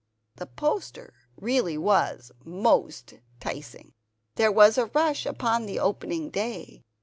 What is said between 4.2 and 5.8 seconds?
There was a rush upon the